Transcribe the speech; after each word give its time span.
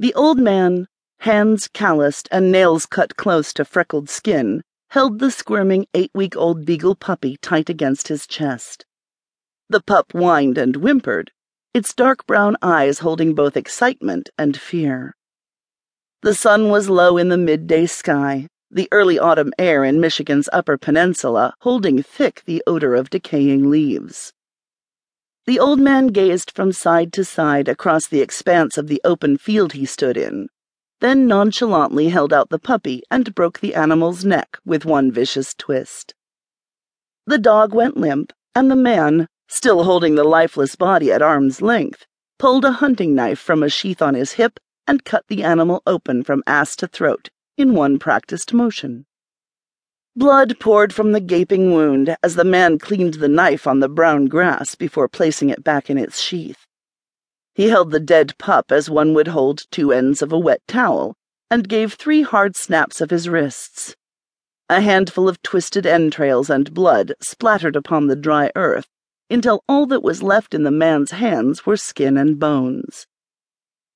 The 0.00 0.14
old 0.14 0.38
man, 0.38 0.86
hands 1.18 1.66
calloused 1.66 2.28
and 2.30 2.52
nails 2.52 2.86
cut 2.86 3.16
close 3.16 3.52
to 3.54 3.64
freckled 3.64 4.08
skin, 4.08 4.62
held 4.90 5.18
the 5.18 5.32
squirming 5.32 5.86
eight 5.92 6.12
week 6.14 6.36
old 6.36 6.64
beagle 6.64 6.94
puppy 6.94 7.36
tight 7.42 7.68
against 7.68 8.06
his 8.06 8.24
chest. 8.24 8.86
The 9.68 9.82
pup 9.82 10.12
whined 10.12 10.56
and 10.56 10.76
whimpered, 10.76 11.32
its 11.74 11.92
dark 11.94 12.24
brown 12.28 12.56
eyes 12.62 13.00
holding 13.00 13.34
both 13.34 13.56
excitement 13.56 14.30
and 14.38 14.56
fear. 14.56 15.16
The 16.22 16.34
sun 16.34 16.70
was 16.70 16.88
low 16.88 17.16
in 17.16 17.28
the 17.28 17.36
midday 17.36 17.86
sky, 17.86 18.46
the 18.70 18.88
early 18.92 19.18
autumn 19.18 19.52
air 19.58 19.82
in 19.82 20.00
Michigan's 20.00 20.48
Upper 20.52 20.78
Peninsula 20.78 21.54
holding 21.62 22.04
thick 22.04 22.44
the 22.46 22.62
odor 22.68 22.94
of 22.94 23.10
decaying 23.10 23.68
leaves. 23.68 24.32
The 25.48 25.58
old 25.58 25.80
man 25.80 26.08
gazed 26.08 26.50
from 26.50 26.72
side 26.72 27.10
to 27.14 27.24
side 27.24 27.68
across 27.68 28.06
the 28.06 28.20
expanse 28.20 28.76
of 28.76 28.86
the 28.86 29.00
open 29.02 29.38
field 29.38 29.72
he 29.72 29.86
stood 29.86 30.18
in, 30.18 30.50
then 31.00 31.26
nonchalantly 31.26 32.10
held 32.10 32.34
out 32.34 32.50
the 32.50 32.58
puppy 32.58 33.02
and 33.10 33.34
broke 33.34 33.60
the 33.60 33.74
animal's 33.74 34.26
neck 34.26 34.58
with 34.66 34.84
one 34.84 35.10
vicious 35.10 35.54
twist. 35.54 36.14
The 37.26 37.38
dog 37.38 37.72
went 37.72 37.96
limp, 37.96 38.34
and 38.54 38.70
the 38.70 38.76
man, 38.76 39.26
still 39.48 39.84
holding 39.84 40.16
the 40.16 40.22
lifeless 40.22 40.76
body 40.76 41.10
at 41.10 41.22
arm's 41.22 41.62
length, 41.62 42.04
pulled 42.38 42.66
a 42.66 42.72
hunting 42.72 43.14
knife 43.14 43.38
from 43.38 43.62
a 43.62 43.70
sheath 43.70 44.02
on 44.02 44.12
his 44.12 44.32
hip 44.32 44.60
and 44.86 45.02
cut 45.02 45.24
the 45.28 45.44
animal 45.44 45.82
open 45.86 46.24
from 46.24 46.42
ass 46.46 46.76
to 46.76 46.86
throat 46.86 47.30
in 47.56 47.72
one 47.72 47.98
practiced 47.98 48.52
motion. 48.52 49.06
Blood 50.18 50.58
poured 50.58 50.92
from 50.92 51.12
the 51.12 51.20
gaping 51.20 51.72
wound 51.72 52.16
as 52.24 52.34
the 52.34 52.42
man 52.42 52.80
cleaned 52.80 53.14
the 53.14 53.28
knife 53.28 53.68
on 53.68 53.78
the 53.78 53.88
brown 53.88 54.26
grass 54.26 54.74
before 54.74 55.06
placing 55.06 55.48
it 55.48 55.62
back 55.62 55.88
in 55.88 55.96
its 55.96 56.18
sheath. 56.18 56.66
He 57.54 57.68
held 57.68 57.92
the 57.92 58.00
dead 58.00 58.36
pup 58.36 58.72
as 58.72 58.90
one 58.90 59.14
would 59.14 59.28
hold 59.28 59.70
two 59.70 59.92
ends 59.92 60.20
of 60.20 60.32
a 60.32 60.38
wet 60.38 60.60
towel, 60.66 61.14
and 61.52 61.68
gave 61.68 61.92
three 61.92 62.22
hard 62.22 62.56
snaps 62.56 63.00
of 63.00 63.10
his 63.10 63.28
wrists. 63.28 63.94
A 64.68 64.80
handful 64.80 65.28
of 65.28 65.40
twisted 65.42 65.86
entrails 65.86 66.50
and 66.50 66.74
blood 66.74 67.12
splattered 67.20 67.76
upon 67.76 68.08
the 68.08 68.16
dry 68.16 68.50
earth 68.56 68.88
until 69.30 69.62
all 69.68 69.86
that 69.86 70.02
was 70.02 70.20
left 70.20 70.52
in 70.52 70.64
the 70.64 70.72
man's 70.72 71.12
hands 71.12 71.64
were 71.64 71.76
skin 71.76 72.16
and 72.16 72.40
bones. 72.40 73.06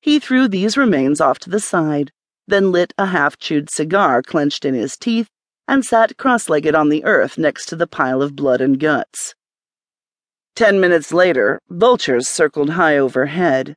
He 0.00 0.18
threw 0.18 0.48
these 0.48 0.78
remains 0.78 1.20
off 1.20 1.38
to 1.40 1.50
the 1.50 1.60
side, 1.60 2.10
then 2.48 2.72
lit 2.72 2.94
a 2.96 3.04
half 3.04 3.36
chewed 3.36 3.68
cigar 3.68 4.22
clenched 4.22 4.64
in 4.64 4.72
his 4.72 4.96
teeth 4.96 5.28
and 5.68 5.84
sat 5.84 6.16
cross 6.16 6.48
legged 6.48 6.74
on 6.74 6.88
the 6.88 7.04
earth 7.04 7.38
next 7.38 7.66
to 7.66 7.76
the 7.76 7.86
pile 7.86 8.22
of 8.22 8.36
blood 8.36 8.60
and 8.60 8.78
guts. 8.78 9.34
Ten 10.54 10.80
minutes 10.80 11.12
later, 11.12 11.60
vultures 11.68 12.26
circled 12.26 12.70
high 12.70 12.96
overhead. 12.96 13.76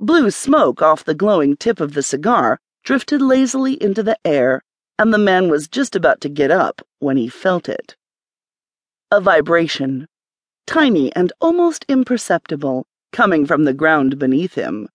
Blue 0.00 0.30
smoke 0.30 0.82
off 0.82 1.04
the 1.04 1.14
glowing 1.14 1.56
tip 1.56 1.80
of 1.80 1.94
the 1.94 2.02
cigar 2.02 2.58
drifted 2.82 3.20
lazily 3.20 3.80
into 3.82 4.02
the 4.02 4.18
air, 4.24 4.62
and 4.98 5.12
the 5.12 5.18
man 5.18 5.48
was 5.48 5.68
just 5.68 5.94
about 5.94 6.20
to 6.22 6.28
get 6.28 6.50
up 6.50 6.82
when 6.98 7.16
he 7.16 7.28
felt 7.28 7.68
it. 7.68 7.96
A 9.10 9.20
vibration, 9.20 10.08
tiny 10.66 11.14
and 11.14 11.32
almost 11.40 11.84
imperceptible, 11.88 12.86
coming 13.12 13.46
from 13.46 13.64
the 13.64 13.72
ground 13.72 14.18
beneath 14.18 14.54
him. 14.54 14.88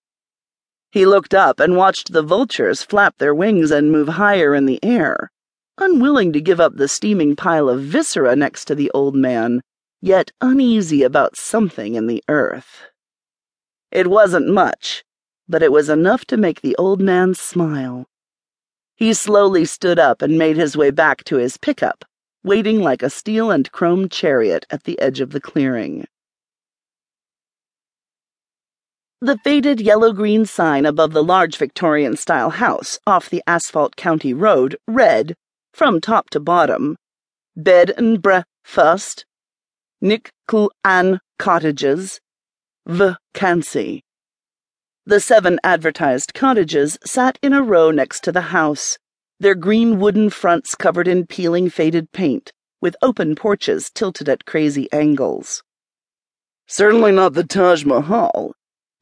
He 0.92 1.06
looked 1.06 1.34
up 1.34 1.60
and 1.60 1.76
watched 1.76 2.14
the 2.14 2.22
vultures 2.22 2.84
flap 2.84 3.18
their 3.18 3.34
wings 3.34 3.72
and 3.72 3.92
move 3.92 4.10
higher 4.10 4.54
in 4.54 4.66
the 4.66 4.80
air, 4.84 5.32
unwilling 5.78 6.34
to 6.34 6.42
give 6.42 6.60
up 6.60 6.76
the 6.76 6.88
steaming 6.88 7.36
pile 7.36 7.70
of 7.70 7.82
viscera 7.82 8.36
next 8.36 8.66
to 8.66 8.76
the 8.76 8.92
old 8.92 9.16
man 9.16 9.62
yet 10.04 10.32
uneasy 10.42 11.02
about 11.02 11.38
something 11.38 11.96
in 11.96 12.08
the 12.08 12.22
earth. 12.28 12.82
It 13.90 14.08
wasn't 14.08 14.50
much, 14.50 15.06
but 15.48 15.64
it 15.64 15.72
was 15.72 15.88
enough 15.88 16.26
to 16.26 16.36
make 16.36 16.60
the 16.60 16.76
old 16.76 17.00
man 17.00 17.34
smile. 17.36 18.06
He 18.96 19.14
slowly 19.14 19.64
stood 19.64 20.00
up 20.00 20.22
and 20.22 20.38
made 20.38 20.58
his 20.58 20.76
way 20.76 20.92
back 20.92 21.24
to 21.26 21.38
his 21.38 21.58
pickup, 21.58 22.04
waiting 22.44 22.82
like 22.82 23.02
a 23.02 23.10
steel 23.10 23.50
and 23.50 23.72
chrome 23.72 24.10
chariot 24.10 24.66
at 24.70 24.84
the 24.84 25.00
edge 25.00 25.22
of 25.22 25.32
the 25.32 25.40
clearing. 25.40 26.06
The 29.22 29.38
faded 29.38 29.80
yellow 29.80 30.12
green 30.12 30.46
sign 30.46 30.86
above 30.86 31.14
the 31.14 31.24
large 31.24 31.56
Victorian 31.56 32.18
style 32.18 32.50
house 32.50 33.00
off 33.08 33.30
the 33.30 33.42
Asphalt 33.48 33.96
County 33.96 34.34
Road 34.34 34.76
read, 34.86 35.34
from 35.74 36.00
top 36.00 36.30
to 36.30 36.40
bottom, 36.40 36.96
Bed 37.56 37.92
and 37.98 38.22
Breakfast 38.22 39.26
Nick 40.02 40.32
An 40.86 41.20
Cottages, 41.40 42.22
Vacancy. 42.86 44.04
The 45.06 45.20
seven 45.20 45.60
advertised 45.64 46.34
cottages 46.34 46.98
sat 47.04 47.40
in 47.42 47.54
a 47.54 47.64
row 47.64 47.90
next 47.90 48.24
to 48.24 48.32
the 48.32 48.42
house, 48.42 48.98
their 49.40 49.56
green 49.56 50.00
wooden 50.00 50.30
fronts 50.30 50.76
covered 50.76 51.08
in 51.08 51.26
peeling 51.26 51.70
faded 51.70 52.12
paint, 52.12 52.52
with 52.80 52.96
open 53.02 53.36
porches 53.36 53.90
tilted 53.90 54.30
at 54.30 54.46
crazy 54.46 54.92
angles. 54.94 55.64
Certainly 56.68 57.14
not 57.14 57.34
the 57.34 57.44
Taj 57.44 57.84
Mahal, 57.84 58.54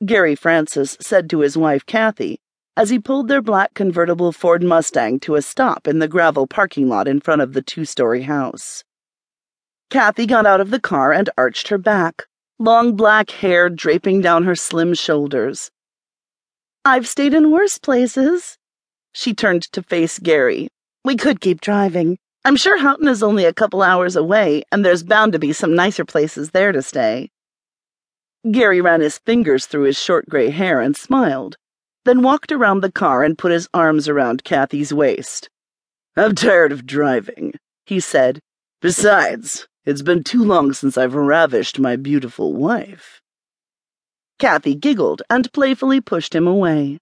Gary 0.06 0.36
Francis 0.36 0.98
said 1.02 1.30
to 1.30 1.42
his 1.42 1.58
wife 1.58 1.86
Kathy 1.86 2.40
as 2.78 2.90
he 2.90 3.00
pulled 3.00 3.28
their 3.28 3.42
black 3.42 3.74
convertible 3.74 4.32
Ford 4.32 4.64
Mustang 4.64 5.20
to 5.22 5.36
a 5.36 5.42
stop 5.42 5.88
in 5.88 6.00
the 6.00 6.08
gravel 6.08 6.48
parking 6.48 6.88
lot 6.88 7.08
in 7.08 7.20
front 7.20 7.42
of 7.42 7.54
the 7.54 7.62
two 7.62 7.86
story 7.86 8.24
house. 8.24 8.84
Kathy 9.90 10.26
got 10.26 10.46
out 10.46 10.62
of 10.62 10.72
the 10.72 10.80
car 10.80 11.12
and 11.12 11.30
arched 11.38 11.68
her 11.68 11.78
back, 11.78 12.24
long 12.60 12.96
black 12.96 13.30
hair 13.30 13.70
draping 13.70 14.22
down 14.22 14.44
her 14.44 14.56
slim 14.56 14.94
shoulders. 14.94 15.70
I've 16.86 17.08
stayed 17.08 17.34
in 17.34 17.52
worse 17.52 17.78
places. 17.78 18.58
She 19.14 19.34
turned 19.34 19.64
to 19.74 19.84
face 19.84 20.18
Gary. 20.18 20.70
We 21.04 21.18
could 21.18 21.42
keep 21.42 21.60
driving. 21.60 22.18
I'm 22.46 22.56
sure 22.56 22.78
Houghton 22.78 23.08
is 23.08 23.22
only 23.22 23.46
a 23.46 23.54
couple 23.54 23.84
hours 23.84 24.16
away, 24.16 24.64
and 24.72 24.84
there's 24.84 25.04
bound 25.04 25.34
to 25.34 25.40
be 25.40 25.54
some 25.54 25.76
nicer 25.76 26.06
places 26.06 26.52
there 26.52 26.72
to 26.72 26.82
stay. 26.82 27.30
Gary 28.50 28.82
ran 28.82 29.02
his 29.02 29.20
fingers 29.20 29.68
through 29.68 29.84
his 29.84 30.00
short 30.00 30.28
gray 30.28 30.50
hair 30.50 30.80
and 30.80 30.96
smiled, 30.96 31.58
then 32.06 32.22
walked 32.22 32.52
around 32.52 32.82
the 32.82 32.92
car 32.92 33.24
and 33.24 33.38
put 33.38 33.52
his 33.52 33.68
arms 33.74 34.08
around 34.08 34.44
Kathy's 34.44 34.94
waist. 34.94 35.50
I'm 36.16 36.36
tired 36.36 36.72
of 36.72 36.86
driving, 36.86 37.54
he 37.86 38.00
said. 38.00 38.40
Besides, 38.82 39.68
it's 39.86 40.02
been 40.02 40.24
too 40.24 40.44
long 40.44 40.74
since 40.74 40.98
I've 40.98 41.16
ravished 41.16 41.80
my 41.80 41.96
beautiful 41.96 42.54
wife. 42.54 43.22
Kathy 44.40 44.76
giggled 44.76 45.22
and 45.30 45.52
playfully 45.54 46.02
pushed 46.02 46.34
him 46.34 46.48
away. 46.48 46.98